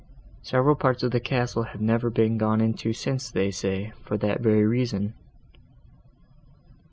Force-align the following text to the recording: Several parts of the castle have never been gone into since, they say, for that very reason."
Several 0.41 0.73
parts 0.73 1.03
of 1.03 1.11
the 1.11 1.19
castle 1.19 1.61
have 1.61 1.79
never 1.79 2.09
been 2.09 2.39
gone 2.39 2.59
into 2.59 2.91
since, 2.91 3.29
they 3.29 3.51
say, 3.51 3.93
for 4.03 4.17
that 4.17 4.41
very 4.41 4.65
reason." 4.65 5.13